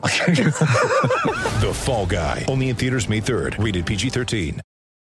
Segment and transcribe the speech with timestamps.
[1.60, 2.46] The Fall Guy.
[2.48, 3.62] Only in theaters May 3rd.
[3.62, 4.60] Rated PG-13.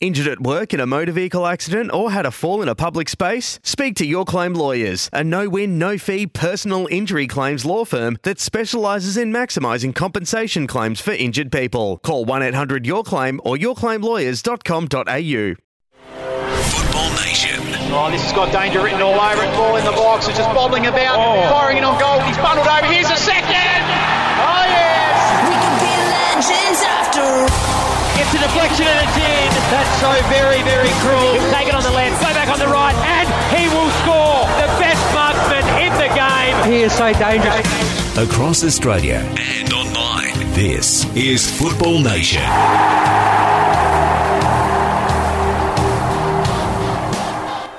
[0.00, 3.08] Injured at work in a motor vehicle accident or had a fall in a public
[3.08, 3.60] space?
[3.62, 8.18] Speak to Your Claim Lawyers, a no win, no fee personal injury claims law firm
[8.24, 11.98] that specialises in maximising compensation claims for injured people.
[11.98, 15.54] Call 1 800 Your Claim or yourclaimlawyers.com.au.
[16.74, 17.60] Football Nation.
[17.94, 19.50] Oh, this has got danger written all over it.
[19.54, 20.26] Ball in the box.
[20.26, 21.14] It's just bobbling about.
[21.14, 21.48] Oh.
[21.48, 22.18] Firing in on goal.
[22.26, 22.36] He's
[30.14, 31.32] so very, very cruel.
[31.32, 34.46] He'll take it on the left, go back on the right, and he will score.
[34.62, 36.72] The best marksman in the game.
[36.72, 37.66] He is so dangerous.
[38.16, 40.52] Across Australia and online.
[40.52, 42.42] This is Football Nation.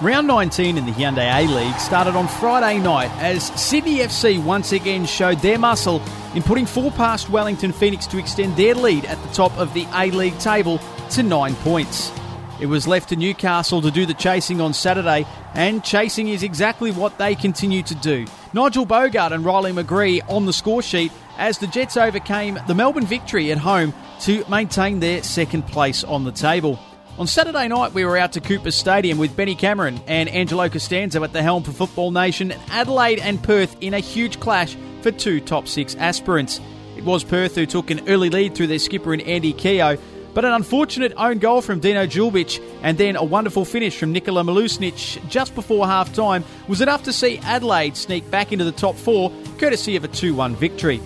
[0.00, 4.72] Round 19 in the Hyundai A League started on Friday night as Sydney FC once
[4.72, 6.00] again showed their muscle
[6.34, 9.86] in putting four past Wellington Phoenix to extend their lead at the top of the
[9.94, 10.78] A League table
[11.10, 12.12] to nine points.
[12.60, 16.90] It was left to Newcastle to do the chasing on Saturday, and chasing is exactly
[16.90, 18.26] what they continue to do.
[18.52, 23.06] Nigel Boogaard and Riley McGree on the score sheet as the Jets overcame the Melbourne
[23.06, 26.78] victory at home to maintain their second place on the table.
[27.18, 31.24] On Saturday night, we were out to Cooper Stadium with Benny Cameron and Angelo Costanzo
[31.24, 35.40] at the helm for Football Nation, Adelaide and Perth in a huge clash for two
[35.40, 36.60] top six aspirants.
[36.96, 39.98] It was Perth who took an early lead through their skipper in Andy Keogh,
[40.34, 44.42] but an unfortunate own goal from Dino Djulbic and then a wonderful finish from Nikola
[44.42, 48.96] Mileusnic just before half time was enough to see Adelaide sneak back into the top
[48.96, 51.00] four, courtesy of a 2 1 victory.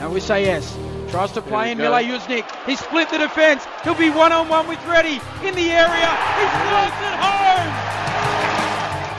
[0.00, 0.76] And we say yes.
[1.10, 2.44] Tries to play in Mileusnic.
[2.66, 3.64] He split the defence.
[3.82, 6.10] He'll be one on one with Reddy in the area.
[6.36, 7.88] He slots it home.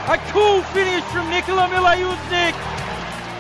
[0.10, 2.54] A cool finish from Nikola Mileusnic.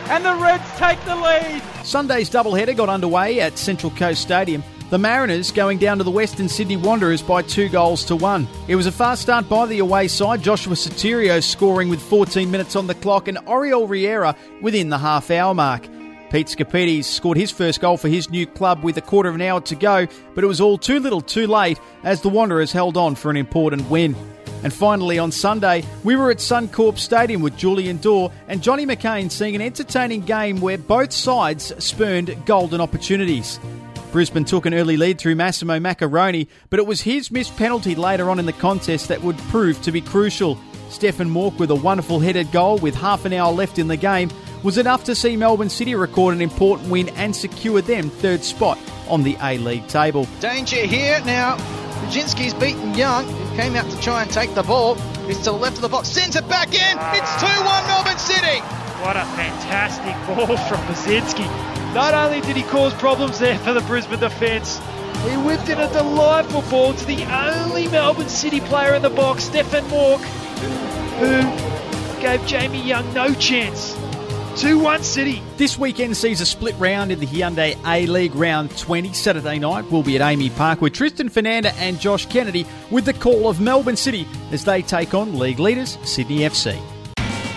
[0.09, 1.61] And the Reds take the lead.
[1.83, 4.63] Sunday's doubleheader got underway at Central Coast Stadium.
[4.89, 8.47] The Mariners going down to the Western Sydney Wanderers by two goals to one.
[8.67, 12.75] It was a fast start by the away side, Joshua Sotirio scoring with 14 minutes
[12.75, 15.83] on the clock and Oriol Riera within the half hour mark.
[16.31, 19.43] Pete Skapetis scored his first goal for his new club with a quarter of an
[19.43, 22.97] hour to go, but it was all too little too late as the Wanderers held
[22.97, 24.15] on for an important win.
[24.63, 29.29] And finally, on Sunday, we were at Suncorp Stadium with Julian Dorr and Johnny McCain
[29.29, 33.59] seeing an entertaining game where both sides spurned golden opportunities.
[34.11, 38.29] Brisbane took an early lead through Massimo Maccarone, but it was his missed penalty later
[38.29, 40.57] on in the contest that would prove to be crucial.
[40.89, 44.31] Stefan Mauk with a wonderful headed goal with half an hour left in the game
[44.63, 48.79] was enough to see Melbourne City record an important win and secure them third spot
[49.07, 50.27] on the A League table.
[50.39, 51.57] Danger here now.
[51.99, 54.95] Brzezinski's beaten Young, who came out to try and take the ball.
[55.27, 56.97] He's to the left of the box, sends it back in.
[56.97, 58.59] It's 2 1 Melbourne City.
[59.03, 61.78] What a fantastic ball from Basinski.
[61.93, 64.77] Not only did he cause problems there for the Brisbane defence,
[65.27, 69.45] he whipped in a delightful ball to the only Melbourne City player in the box,
[69.45, 70.21] Stefan Mauk,
[71.19, 71.41] who
[72.21, 73.97] gave Jamie Young no chance.
[74.57, 75.41] 2 1 City.
[75.57, 79.13] This weekend sees a split round in the Hyundai A League round 20.
[79.13, 83.13] Saturday night will be at AAMI Park with Tristan Fernanda and Josh Kennedy with the
[83.13, 86.98] call of Melbourne City as they take on league leaders Sydney FC.